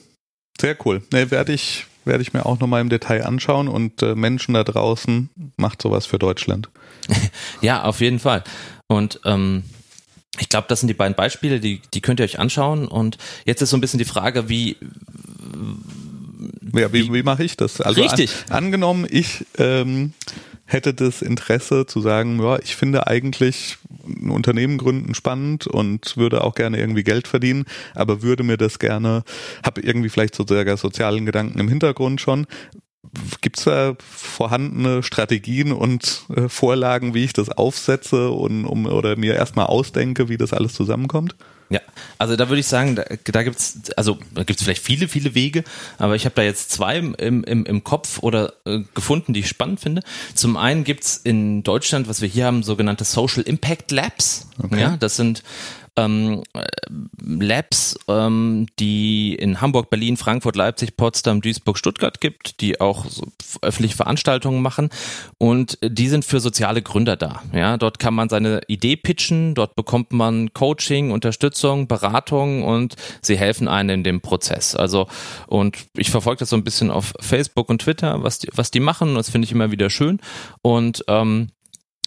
[0.59, 1.03] Sehr cool.
[1.13, 4.65] Ne, werde ich, werde ich mir auch nochmal im Detail anschauen und äh, Menschen da
[4.65, 6.71] draußen macht sowas für Deutschland.
[7.61, 8.43] ja, auf jeden Fall.
[8.87, 9.65] Und ähm,
[10.39, 12.89] ich glaube, das sind die beiden Beispiele, die, die könnt ihr euch anschauen.
[12.89, 14.77] Und jetzt ist so ein bisschen die Frage, wie.
[16.73, 17.81] Ja, wie, wie mache ich das?
[17.81, 18.31] Also richtig.
[18.49, 20.13] An, angenommen, ich ähm,
[20.65, 26.43] hätte das Interesse zu sagen, ja, ich finde eigentlich ein Unternehmen gründen spannend und würde
[26.43, 29.23] auch gerne irgendwie Geld verdienen, aber würde mir das gerne,
[29.65, 32.47] habe irgendwie vielleicht sozusagen sozialen Gedanken im Hintergrund schon.
[33.41, 39.17] Gibt es da vorhandene Strategien und äh, Vorlagen, wie ich das aufsetze und um oder
[39.17, 41.35] mir erstmal ausdenke, wie das alles zusammenkommt?
[41.71, 41.81] Ja,
[42.19, 45.65] also da würde ich sagen, da, da gibt's also da gibt's vielleicht viele, viele Wege,
[45.99, 49.49] aber ich habe da jetzt zwei im, im, im Kopf oder äh, gefunden, die ich
[49.49, 50.03] spannend finde.
[50.35, 54.47] Zum einen gibt's in Deutschland, was wir hier haben, sogenannte Social Impact Labs.
[54.63, 54.81] Okay.
[54.81, 55.43] Ja, das sind
[55.97, 56.43] ähm,
[57.21, 63.27] Labs, ähm, die in Hamburg, Berlin, Frankfurt, Leipzig, Potsdam, Duisburg, Stuttgart gibt, die auch so
[63.63, 64.91] öffentliche Veranstaltungen machen
[65.39, 67.43] und die sind für soziale Gründer da.
[67.53, 73.37] Ja, dort kann man seine Idee pitchen, dort bekommt man Coaching, Unterstützung, Beratung und sie
[73.37, 74.75] helfen einem in dem Prozess.
[74.75, 75.07] Also
[75.47, 78.81] und ich verfolge das so ein bisschen auf Facebook und Twitter, was die, was die
[78.81, 79.15] machen.
[79.15, 80.21] Das finde ich immer wieder schön
[80.63, 81.51] und ähm,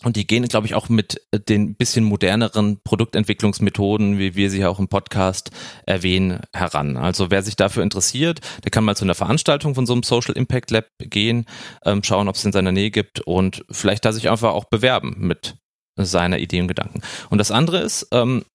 [0.04, 4.80] und die gehen, glaube ich, auch mit den bisschen moderneren Produktentwicklungsmethoden, wie wir sie auch
[4.80, 5.52] im Podcast
[5.86, 6.98] erwähnen, heran.
[6.98, 10.36] Also wer sich dafür interessiert, der kann mal zu einer Veranstaltung von so einem Social
[10.36, 11.46] Impact Lab gehen,
[11.84, 15.16] ähm, schauen, ob es in seiner Nähe gibt und vielleicht da sich einfach auch bewerben
[15.18, 15.56] mit
[15.96, 17.02] seiner Idee und Gedanken.
[17.30, 18.46] Und das andere ist, ähm,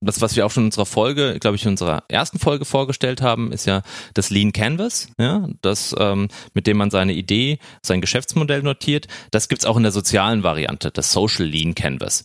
[0.00, 3.20] das, was wir auch schon in unserer Folge, glaube ich, in unserer ersten Folge vorgestellt
[3.20, 3.82] haben, ist ja
[4.14, 9.08] das Lean Canvas, ja, das, ähm, mit dem man seine Idee, sein Geschäftsmodell notiert.
[9.30, 12.24] Das gibt's auch in der sozialen Variante, das Social Lean Canvas.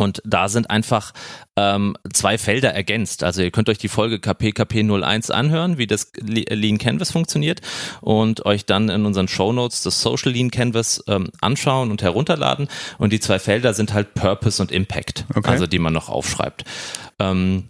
[0.00, 1.12] Und da sind einfach
[1.56, 3.22] ähm, zwei Felder ergänzt.
[3.22, 7.60] Also ihr könnt euch die Folge KPKP 01 anhören, wie das Lean Canvas funktioniert
[8.00, 12.68] und euch dann in unseren Show Notes das Social Lean Canvas ähm, anschauen und herunterladen.
[12.98, 15.50] Und die zwei Felder sind halt Purpose und Impact, okay.
[15.50, 16.64] also die man noch aufschreibt.
[17.18, 17.68] Ähm,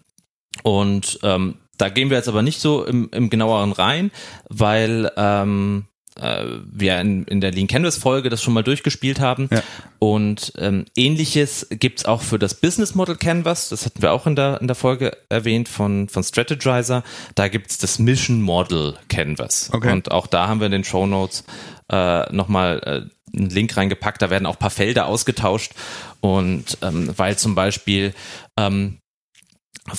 [0.63, 4.11] und ähm, da gehen wir jetzt aber nicht so im, im genaueren rein,
[4.49, 5.87] weil ähm,
[6.21, 9.49] äh, wir in, in der Lean Canvas Folge das schon mal durchgespielt haben.
[9.51, 9.63] Ja.
[9.99, 13.69] Und ähm, ähnliches gibt's auch für das Business Model Canvas.
[13.69, 17.03] Das hatten wir auch in der, in der Folge erwähnt von, von Strategizer.
[17.35, 19.71] Da gibt's das Mission Model Canvas.
[19.73, 19.93] Okay.
[19.93, 21.45] Und auch da haben wir in den Show Notes
[21.91, 24.23] äh, nochmal äh, einen Link reingepackt.
[24.23, 25.73] Da werden auch paar Felder ausgetauscht.
[26.21, 28.15] Und ähm, weil zum Beispiel
[28.57, 28.99] ähm,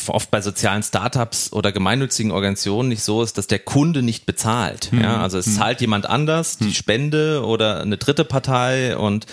[0.08, 4.92] oft bei sozialen Startups oder gemeinnützigen Organisationen nicht so ist, dass der Kunde nicht bezahlt.
[4.92, 5.02] Mhm.
[5.02, 5.54] Ja, also es mhm.
[5.54, 6.74] zahlt jemand anders, die hm.
[6.74, 9.26] Spende oder eine dritte Partei und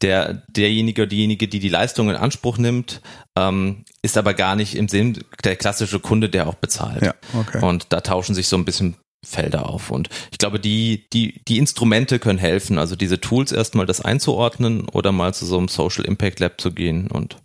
[0.00, 3.00] der derjenige oder diejenige, die die Leistung in Anspruch nimmt,
[3.36, 7.02] ähm, ist aber gar nicht im Sinn der klassische Kunde, der auch bezahlt.
[7.02, 7.64] Ja, okay.
[7.64, 9.90] Und da tauschen sich so ein bisschen Felder auf.
[9.90, 14.88] Und ich glaube, die, die, die Instrumente können helfen, also diese Tools erstmal das einzuordnen
[14.88, 17.36] oder mal zu so einem Social Impact Lab zu gehen und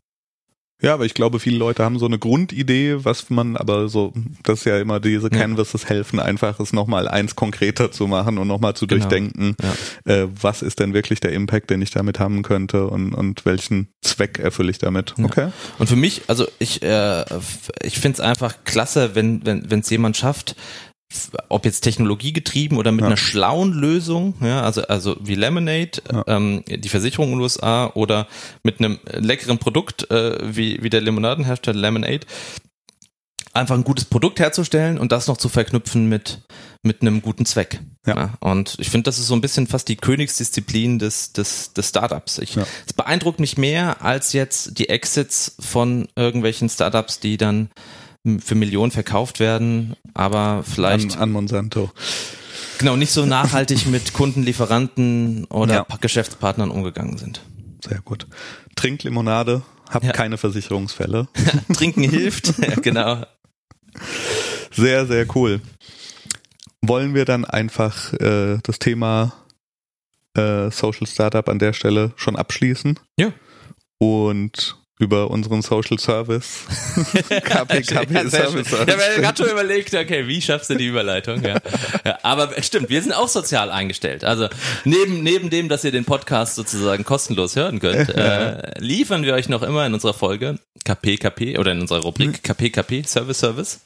[0.83, 4.11] ja, aber ich glaube, viele Leute haben so eine Grundidee, was man aber so,
[4.43, 8.49] das ist ja immer diese Canvases helfen, einfach es nochmal eins konkreter zu machen und
[8.49, 8.99] nochmal zu genau.
[8.99, 9.55] durchdenken,
[10.05, 10.13] ja.
[10.13, 13.87] äh, was ist denn wirklich der Impact, den ich damit haben könnte und, und welchen
[14.01, 15.15] Zweck erfülle ich damit.
[15.23, 15.45] Okay.
[15.45, 15.51] Ja.
[15.79, 17.23] Und für mich, also ich, äh,
[17.81, 20.55] ich finde es einfach klasse, wenn wenn wenn es jemand schafft,
[21.49, 23.07] ob jetzt technologiegetrieben oder mit ja.
[23.07, 26.23] einer schlauen Lösung, ja, also, also wie Lemonade, ja.
[26.27, 28.27] ähm, die Versicherung in den USA oder
[28.63, 32.25] mit einem leckeren Produkt, äh, wie, wie der Limonadenhersteller Lemonade,
[33.53, 36.41] einfach ein gutes Produkt herzustellen und das noch zu verknüpfen mit,
[36.81, 37.79] mit einem guten Zweck.
[38.05, 38.15] Ja.
[38.15, 41.89] ja und ich finde, das ist so ein bisschen fast die Königsdisziplin des, des, des
[41.89, 42.39] Startups.
[42.39, 42.65] Ich, ja.
[42.87, 47.69] Es beeindruckt mich mehr als jetzt die Exits von irgendwelchen Startups, die dann
[48.39, 51.15] für Millionen verkauft werden, aber vielleicht.
[51.15, 51.91] An, an Monsanto.
[52.77, 55.97] Genau, nicht so nachhaltig mit Kunden, Lieferanten oder ja.
[55.99, 57.41] Geschäftspartnern umgegangen sind.
[57.83, 58.27] Sehr gut.
[58.75, 60.11] Trink Limonade, hab ja.
[60.11, 61.27] keine Versicherungsfälle.
[61.73, 63.25] Trinken hilft, ja, genau.
[64.71, 65.61] Sehr, sehr cool.
[66.81, 69.33] Wollen wir dann einfach äh, das Thema
[70.35, 72.99] äh, Social Startup an der Stelle schon abschließen?
[73.17, 73.31] Ja.
[73.99, 76.65] Und über unseren Social Service.
[77.29, 78.67] KPKP ja, Service.
[78.71, 81.43] Ich habe mir gerade schon überlegt, okay, wie schaffst du die Überleitung?
[81.43, 81.57] Ja.
[82.05, 82.19] ja.
[82.21, 84.23] aber stimmt, wir sind auch sozial eingestellt.
[84.23, 84.47] Also
[84.85, 89.49] neben, neben dem, dass ihr den Podcast sozusagen kostenlos hören könnt, äh, liefern wir euch
[89.49, 93.81] noch immer in unserer Folge KPKP oder in unserer Rubrik KPKP Service Service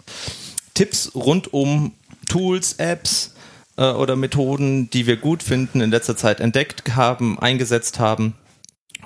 [0.73, 1.93] Tipps rund um
[2.27, 3.33] Tools, Apps
[3.77, 8.35] äh, oder Methoden, die wir gut finden, in letzter Zeit entdeckt haben, eingesetzt haben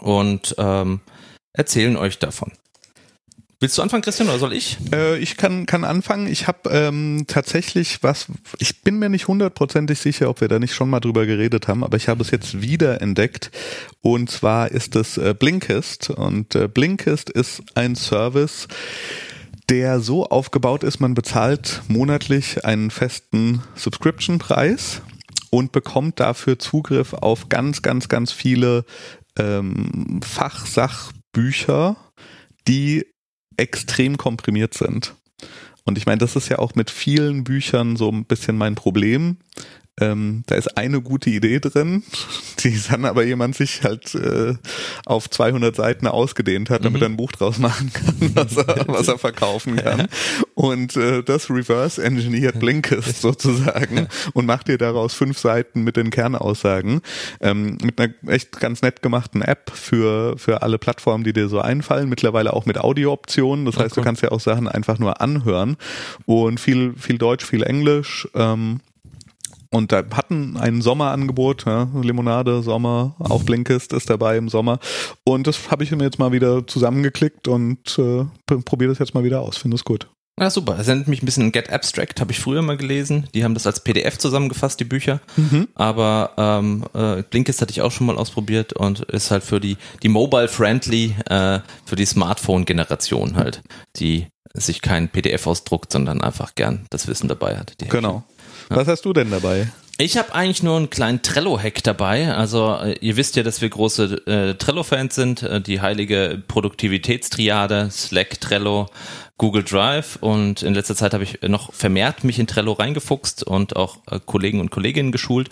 [0.01, 0.99] und ähm,
[1.53, 2.51] erzählen euch davon.
[3.61, 4.79] Willst du anfangen, Christian, oder soll ich?
[4.91, 6.25] Äh, ich kann, kann anfangen.
[6.25, 8.25] Ich habe ähm, tatsächlich was,
[8.57, 11.83] ich bin mir nicht hundertprozentig sicher, ob wir da nicht schon mal drüber geredet haben,
[11.83, 13.51] aber ich habe es jetzt wieder entdeckt.
[14.01, 16.09] Und zwar ist es äh, Blinkist.
[16.09, 18.67] Und äh, Blinkist ist ein Service,
[19.69, 25.03] der so aufgebaut ist, man bezahlt monatlich einen festen Subscription-Preis
[25.51, 28.85] und bekommt dafür Zugriff auf ganz, ganz, ganz viele
[29.37, 30.19] ähm,
[31.31, 31.95] Fachsachbücher,
[32.67, 33.05] die
[33.57, 35.15] extrem komprimiert sind.
[35.83, 39.37] Und ich meine, das ist ja auch mit vielen Büchern so ein bisschen mein Problem.
[39.99, 42.03] Ähm, da ist eine gute Idee drin,
[42.59, 44.55] die dann aber jemand sich halt äh,
[45.05, 47.05] auf 200 Seiten ausgedehnt hat, damit mhm.
[47.05, 50.07] er ein Buch draus machen kann, was er, was er verkaufen kann.
[50.55, 56.09] Und äh, das reverse engineert Blinkist sozusagen und macht dir daraus fünf Seiten mit den
[56.09, 57.01] Kernaussagen
[57.41, 61.59] ähm, mit einer echt ganz nett gemachten App für für alle Plattformen, die dir so
[61.59, 62.07] einfallen.
[62.07, 63.65] Mittlerweile auch mit Audiooptionen.
[63.65, 64.01] Das heißt, okay.
[64.01, 65.75] du kannst ja auch Sachen einfach nur anhören
[66.25, 68.27] und viel viel Deutsch, viel Englisch.
[68.35, 68.79] Ähm,
[69.73, 74.79] und da hatten ein Sommerangebot, ja, Limonade, Sommer, auch Blinkist ist dabei im Sommer.
[75.23, 78.25] Und das habe ich mir jetzt mal wieder zusammengeklickt und äh,
[78.65, 79.57] probiere das jetzt mal wieder aus.
[79.57, 80.07] Finde es gut.
[80.39, 80.77] Ja, super.
[80.79, 83.27] Es erinnert mich ein bisschen Get Abstract, habe ich früher mal gelesen.
[83.33, 85.21] Die haben das als PDF zusammengefasst, die Bücher.
[85.37, 85.67] Mhm.
[85.75, 89.77] Aber ähm, äh, Blinkist hatte ich auch schon mal ausprobiert und ist halt für die,
[90.03, 93.61] die mobile-friendly, äh, für die Smartphone-Generation halt,
[93.97, 97.75] die sich kein PDF ausdruckt, sondern einfach gern das Wissen dabei hat.
[97.77, 98.23] genau.
[98.73, 99.67] Was hast du denn dabei?
[99.97, 102.33] Ich habe eigentlich nur einen kleinen Trello-Hack dabei.
[102.33, 105.43] Also äh, ihr wisst ja, dass wir große äh, Trello-Fans sind.
[105.43, 108.89] Äh, die heilige Produktivitätstriade, Slack, Trello,
[109.41, 110.19] Google Drive.
[110.21, 114.19] Und in letzter Zeit habe ich noch vermehrt mich in Trello reingefuchst und auch äh,
[114.23, 115.49] Kollegen und Kolleginnen geschult.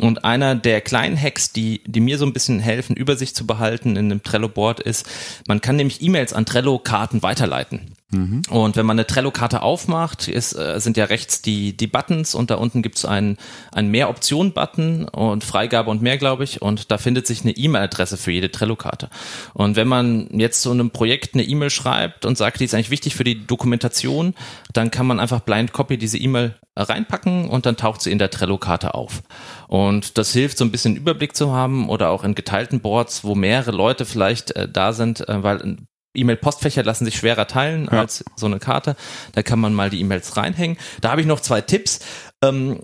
[0.00, 3.96] Und einer der kleinen Hacks, die, die mir so ein bisschen helfen, Übersicht zu behalten
[3.96, 5.08] in einem Trello-Board ist,
[5.48, 7.96] man kann nämlich E-Mails an Trello-Karten weiterleiten.
[8.12, 8.42] Mhm.
[8.50, 12.50] Und wenn man eine Trello-Karte aufmacht, ist, äh, sind ja rechts die, die Buttons und
[12.50, 13.38] da unten gibt's einen,
[13.72, 16.60] einen Mehr-Optionen-Button und Freigabe und mehr, glaube ich.
[16.60, 19.08] Und da findet sich eine E-Mail-Adresse für jede Trello-Karte.
[19.54, 22.90] Und wenn man jetzt so einem Projekt eine E-Mail schreibt und sagt, die ist eigentlich
[22.90, 24.34] wichtig für die Dokumentation,
[24.72, 28.30] dann kann man einfach blind copy diese E-Mail reinpacken und dann taucht sie in der
[28.30, 29.22] Trello-Karte auf.
[29.68, 33.34] Und das hilft, so ein bisschen Überblick zu haben oder auch in geteilten Boards, wo
[33.34, 35.76] mehrere Leute vielleicht äh, da sind, äh, weil
[36.14, 38.00] E-Mail-Postfächer lassen sich schwerer teilen ja.
[38.00, 38.96] als so eine Karte.
[39.32, 40.76] Da kann man mal die E-Mails reinhängen.
[41.00, 42.00] Da habe ich noch zwei Tipps.
[42.42, 42.80] Ähm,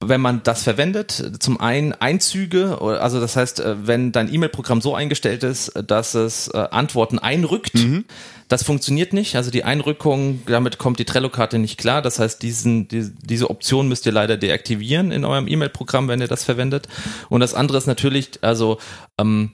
[0.00, 4.94] wenn man das verwendet, zum einen Einzüge, also das heißt, äh, wenn dein E-Mail-Programm so
[4.94, 8.04] eingestellt ist, dass es äh, Antworten einrückt, mhm.
[8.46, 9.34] das funktioniert nicht.
[9.34, 12.00] Also die Einrückung, damit kommt die Trello-Karte nicht klar.
[12.00, 16.28] Das heißt, diesen, die, diese Option müsst ihr leider deaktivieren in eurem E-Mail-Programm, wenn ihr
[16.28, 16.88] das verwendet.
[17.28, 18.78] Und das andere ist natürlich, also
[19.18, 19.50] ähm,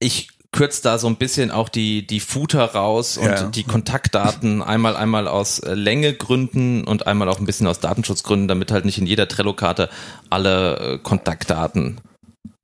[0.00, 3.42] ich kürzt da so ein bisschen auch die, die Footer raus und ja.
[3.44, 8.72] die Kontaktdaten einmal, einmal aus äh, Längegründen und einmal auch ein bisschen aus Datenschutzgründen, damit
[8.72, 9.88] halt nicht in jeder Trello-Karte
[10.28, 12.00] alle äh, Kontaktdaten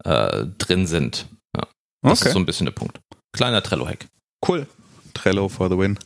[0.05, 1.27] äh, drin sind.
[1.57, 1.67] Ja.
[2.03, 2.29] Das okay.
[2.29, 2.99] ist so ein bisschen der Punkt.
[3.33, 4.07] Kleiner Trello-Hack.
[4.47, 4.67] Cool.
[5.15, 5.99] Trello for the win.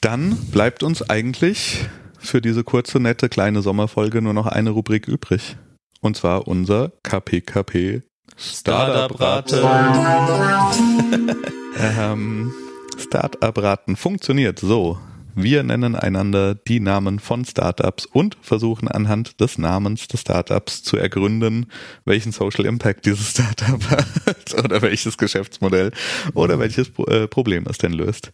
[0.00, 1.86] Dann bleibt uns eigentlich
[2.18, 5.56] für diese kurze, nette, kleine Sommerfolge nur noch eine Rubrik übrig.
[6.00, 8.02] Und zwar unser KPKP
[8.36, 9.58] Startup-Raten.
[11.78, 12.52] ähm,
[12.98, 14.98] Startup-Raten funktioniert so.
[15.34, 20.98] Wir nennen einander die Namen von Startups und versuchen anhand des Namens des Startups zu
[20.98, 21.66] ergründen,
[22.04, 23.80] welchen Social Impact dieses Startup
[24.26, 25.92] hat oder welches Geschäftsmodell
[26.34, 28.30] oder welches äh, Problem es denn löst.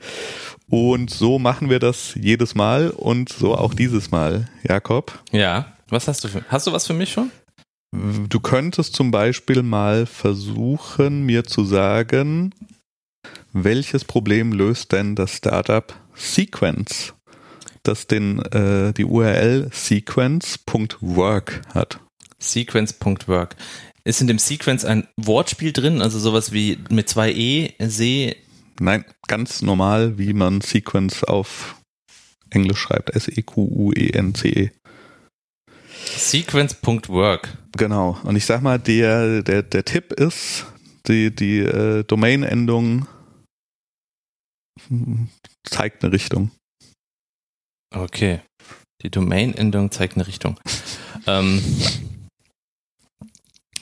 [0.69, 4.49] Und so machen wir das jedes Mal und so auch dieses Mal.
[4.65, 5.17] Jakob?
[5.31, 7.31] Ja, was hast du für, hast du was für mich schon?
[7.93, 12.55] Du könntest zum Beispiel mal versuchen, mir zu sagen,
[13.53, 17.15] welches Problem löst denn das Startup Sequence,
[17.83, 22.01] das den, äh, die URL sequence.work hat?
[22.39, 23.57] Sequence.work.
[24.05, 28.37] Ist in dem Sequence ein Wortspiel drin, also sowas wie mit zwei E, See?
[28.81, 31.77] Nein, ganz normal, wie man Sequence auf
[32.51, 33.11] Englisch schreibt.
[33.11, 34.67] S-E-Q-U-E-N-C-E.
[34.67, 34.71] -E.
[36.09, 37.57] Sequence.work.
[37.77, 38.19] Genau.
[38.25, 40.67] Und ich sag mal, der, der, der Tipp ist,
[41.07, 43.07] die, die äh, Domain-Endung
[45.65, 46.51] zeigt eine Richtung.
[47.95, 48.41] Okay.
[49.03, 50.59] Die Domain-Endung zeigt eine Richtung.
[51.27, 51.63] ähm,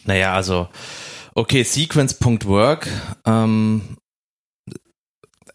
[0.05, 0.69] naja, also,
[1.35, 2.89] okay, sequence.work.
[3.25, 3.97] Ähm,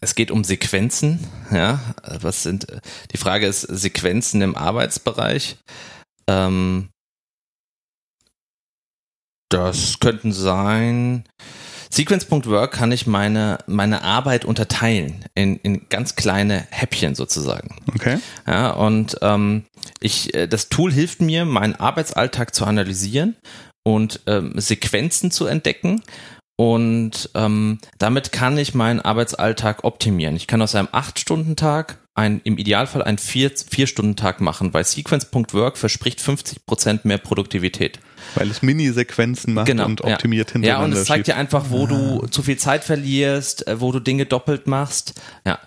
[0.00, 1.20] es geht um Sequenzen.
[1.52, 2.66] Ja, was sind,
[3.12, 5.56] die Frage ist Sequenzen im Arbeitsbereich.
[6.26, 6.88] Ähm,
[9.48, 11.24] das könnten sein.
[11.90, 17.76] Sequence.work kann ich meine, meine Arbeit unterteilen in, in ganz kleine Häppchen sozusagen.
[17.94, 18.18] Okay.
[18.46, 19.64] Ja, und ähm,
[20.00, 23.36] ich, äh, das Tool hilft mir, meinen Arbeitsalltag zu analysieren
[23.84, 26.02] und ähm, Sequenzen zu entdecken.
[26.56, 30.36] Und ähm, damit kann ich meinen Arbeitsalltag optimieren.
[30.36, 37.00] Ich kann aus einem 8-Stunden-Tag ein, im Idealfall einen 4-Stunden-Tag machen, weil Sequence.work verspricht 50%
[37.04, 38.00] mehr Produktivität.
[38.34, 40.14] Weil es Mini-Sequenzen macht Genau, und ja.
[40.14, 40.96] optimiert Ja, hintereinander.
[40.96, 44.26] und es zeigt dir einfach, wo du zu viel Zeit verlierst, äh, wo du Dinge
[44.26, 45.20] doppelt machst.
[45.46, 45.58] Ja,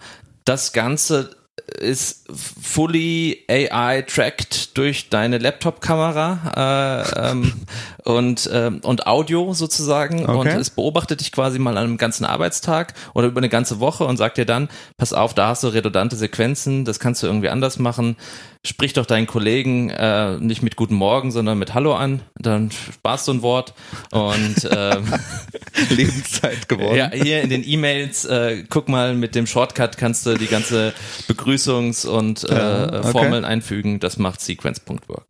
[0.46, 1.36] das Ganze
[1.80, 2.28] ist
[2.62, 7.54] fully AI-tracked durch deine Laptop-Kamera äh, ähm,
[8.06, 10.56] und, ähm, und Audio sozusagen und Okay.
[10.60, 14.18] es beobachtet dich quasi mal an einem ganzen Arbeitstag oder über eine ganze Woche und
[14.18, 17.80] sagt dir dann, pass auf, da hast du redundante Sequenzen, das kannst du irgendwie anders
[17.80, 18.16] machen.
[18.64, 23.28] Sprich doch deinen Kollegen äh, nicht mit Guten Morgen, sondern mit Hallo an, dann sparst
[23.28, 23.74] du ein Wort
[24.12, 25.06] und ähm,
[25.90, 26.98] Lebenszeit geworden.
[26.98, 30.94] ja, hier in den E-Mails, äh, guck mal, mit dem Shortcut kannst du die ganze
[31.28, 33.12] Begrüßungs- und äh, okay.
[33.12, 34.00] Formeln einfügen.
[34.00, 35.26] Das macht Sequence.work.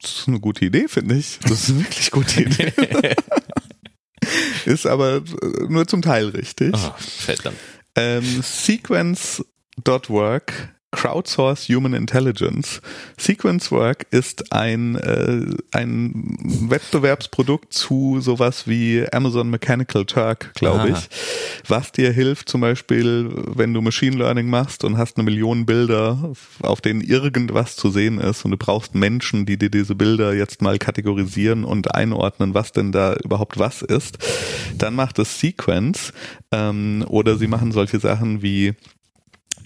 [0.00, 1.38] Das ist eine gute Idee, finde ich.
[1.42, 2.72] Das ist eine wirklich gute Idee.
[4.64, 5.22] ist aber äh,
[5.68, 6.74] nur zum Teil richtig.
[6.74, 7.58] Oh, verdammt.
[7.96, 12.80] Ähm, Sequence.work Crowdsource Human Intelligence.
[13.18, 16.36] Sequence Work ist ein, äh, ein
[16.68, 21.08] Wettbewerbsprodukt zu sowas wie Amazon Mechanical Turk, glaube ich,
[21.68, 26.32] was dir hilft, zum Beispiel, wenn du Machine Learning machst und hast eine Million Bilder,
[26.62, 30.62] auf denen irgendwas zu sehen ist und du brauchst Menschen, die dir diese Bilder jetzt
[30.62, 34.18] mal kategorisieren und einordnen, was denn da überhaupt was ist,
[34.78, 36.12] dann macht es Sequence
[36.52, 38.74] ähm, oder sie machen solche Sachen wie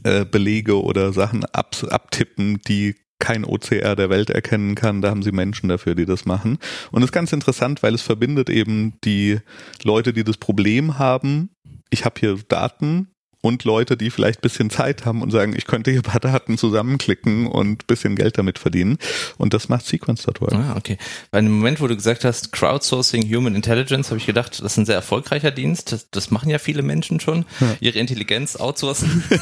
[0.04, 5.02] äh, Belege oder Sachen ab, abtippen, die kein OCR der Welt erkennen kann.
[5.02, 6.58] Da haben sie Menschen dafür, die das machen.
[6.92, 9.38] Und das ist ganz interessant, weil es verbindet eben die
[9.82, 11.50] Leute, die das Problem haben.
[11.90, 13.08] Ich habe hier Daten
[13.40, 16.58] und Leute, die vielleicht bisschen Zeit haben und sagen, ich könnte hier ein paar Daten
[16.58, 18.98] zusammenklicken und bisschen Geld damit verdienen.
[19.36, 20.52] Und das macht Sequence.org.
[20.52, 20.98] Ah, okay.
[21.30, 24.76] Bei dem Moment, wo du gesagt hast, Crowdsourcing Human Intelligence, habe ich gedacht, das ist
[24.78, 25.92] ein sehr erfolgreicher Dienst.
[25.92, 27.44] Das, das machen ja viele Menschen schon,
[27.80, 29.22] ihre Intelligenz outsourcen.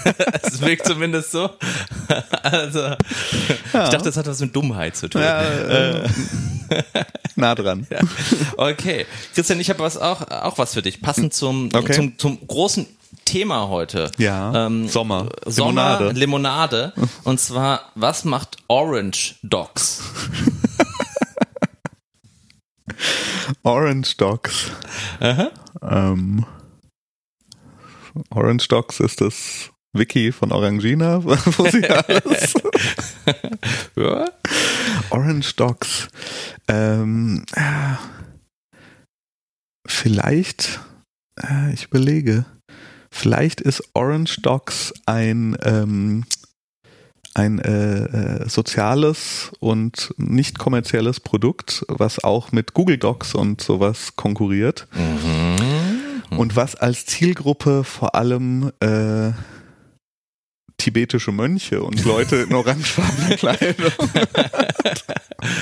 [0.43, 1.51] Es wirkt zumindest so.
[2.43, 5.21] Also, ich dachte, das hat was mit Dummheit zu tun.
[5.21, 6.09] Ja, äh,
[7.37, 7.87] nah dran.
[8.57, 9.07] Okay.
[9.35, 11.01] Christian, ich habe was auch, auch was für dich.
[11.01, 11.93] Passend zum, Okay.
[11.93, 12.87] zum, zum großen
[13.27, 14.11] Thema heute.
[14.17, 15.29] Ja, Ähm, Sommer.
[15.45, 16.19] Sommer, Limonade.
[16.19, 16.93] Limonade.
[17.25, 20.03] Und zwar, was macht Orange Dogs?
[23.63, 24.71] Orange Dogs.
[25.83, 26.47] Ähm,
[28.31, 32.55] Orange Dogs ist das Wiki von Orangina, wo sie alles.
[33.97, 34.27] Ja?
[35.11, 36.09] Orange Dogs.
[36.69, 37.97] Ähm, äh,
[39.87, 40.81] vielleicht,
[41.41, 42.47] äh, ich überlege,
[43.17, 46.25] vielleicht ist Orange Dogs ein, ähm,
[47.35, 48.05] ein äh,
[48.45, 54.87] äh, soziales und nicht kommerzielles Produkt, was auch mit Google Docs und sowas konkurriert.
[54.95, 56.39] Mhm.
[56.39, 59.31] und was als Zielgruppe vor allem äh,
[60.79, 63.93] tibetische Mönche und Leute in orangefarbener Kleidung.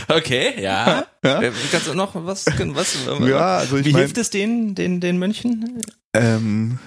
[0.08, 1.06] Okay, ja.
[1.24, 1.42] Ja.
[1.42, 2.46] Äh, Kannst du noch was?
[2.46, 5.80] was Ja, also ich Wie mein- hilft es den, den, den Mönchen?
[6.14, 6.78] ähm,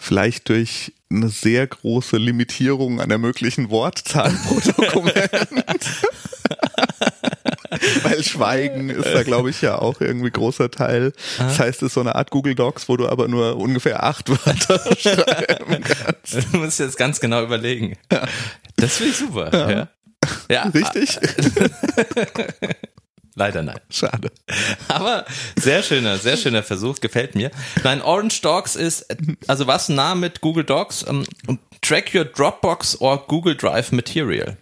[0.00, 5.20] vielleicht durch eine sehr große Limitierung an der möglichen Wortzahl pro Dokument.
[8.02, 11.12] Weil Schweigen ist da, glaube ich, ja auch irgendwie großer Teil.
[11.38, 14.28] Das heißt, es ist so eine Art Google Docs, wo du aber nur ungefähr acht
[14.28, 16.52] Wörter schreiben kannst.
[16.52, 17.96] Du musst jetzt ganz genau überlegen.
[18.76, 19.70] Das finde ich super.
[19.70, 19.88] Ja.
[20.50, 20.62] Ja.
[20.64, 21.18] Richtig?
[23.34, 23.80] Leider nein.
[23.90, 24.30] Schade.
[24.88, 25.24] Aber
[25.56, 27.50] sehr schöner, sehr schöner Versuch, gefällt mir.
[27.84, 29.06] Nein, Orange Docs ist,
[29.46, 31.24] also was nah mit Google Docs, ähm,
[31.80, 34.56] track your Dropbox or Google Drive Material.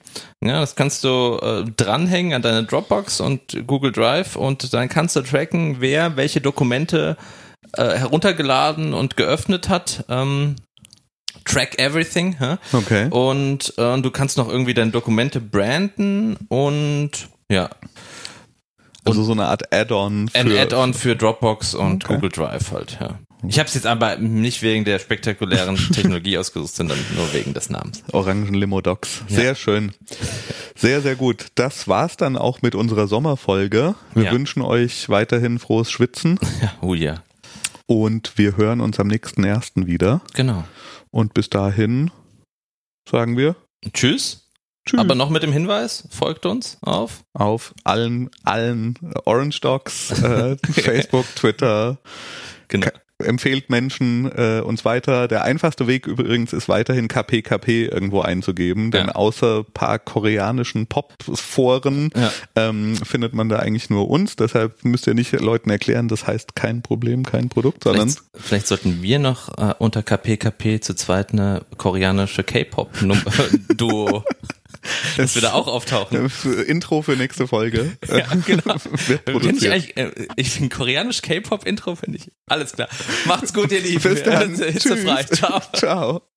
[0.44, 5.16] Ja, das kannst du äh, dranhängen an deine Dropbox und Google Drive und dann kannst
[5.16, 7.16] du tracken, wer welche Dokumente
[7.72, 10.04] äh, heruntergeladen und geöffnet hat.
[10.08, 10.56] Ähm,
[11.44, 12.36] track everything.
[12.40, 12.58] Ja?
[12.72, 13.08] Okay.
[13.10, 17.70] Und äh, du kannst noch irgendwie deine Dokumente branden und ja,
[19.08, 22.14] Also so eine Art Add-on für ein Add-on für Dropbox und Okay.
[22.14, 23.18] Google Drive halt, ja.
[23.46, 27.70] Ich habe es jetzt aber nicht wegen der spektakulären Technologie ausgesucht, sondern nur wegen des
[27.70, 28.02] Namens.
[28.12, 29.22] Orangen Limo Docs.
[29.28, 29.54] Sehr ja.
[29.54, 29.92] schön.
[30.74, 31.46] Sehr, sehr gut.
[31.54, 33.94] Das war's dann auch mit unserer Sommerfolge.
[34.14, 34.32] Wir ja.
[34.32, 36.38] wünschen euch weiterhin frohes Schwitzen.
[36.60, 37.22] Ja, oh ja.
[37.86, 40.20] Und wir hören uns am nächsten ersten wieder.
[40.34, 40.64] Genau.
[41.10, 42.10] Und bis dahin
[43.08, 43.54] sagen wir
[43.92, 44.47] Tschüss.
[44.88, 45.00] Tschüss.
[45.00, 51.26] Aber noch mit dem Hinweis, folgt uns auf auf allen allen Orange Docs, äh, Facebook,
[51.34, 51.98] Twitter.
[52.68, 52.88] Genau
[53.24, 55.26] empfehlt Menschen äh, uns weiter.
[55.26, 59.14] Der einfachste Weg übrigens ist weiterhin KPKP irgendwo einzugeben, denn ja.
[59.14, 62.30] außer paar koreanischen Pop-Foren ja.
[62.54, 64.36] ähm, findet man da eigentlich nur uns.
[64.36, 68.66] Deshalb müsst ihr nicht Leuten erklären, das heißt kein Problem, kein Produkt, sondern vielleicht, vielleicht
[68.68, 74.22] sollten wir noch äh, unter KPKP zu zweit eine koreanische K-Pop-Duo
[75.16, 76.30] Das wird da auch auftauchen.
[76.66, 77.96] Intro für nächste Folge.
[78.08, 78.76] Ja, genau.
[79.58, 82.30] Ich eigentlich, äh, ich finde koreanisch K-Pop-Intro finde ich.
[82.46, 82.88] Alles klar.
[83.26, 84.02] Macht's gut, ihr Lieben.
[84.02, 84.54] Bis dann.
[84.54, 85.04] Tschüss.
[85.32, 85.60] Ciao.
[85.74, 86.22] Ciao.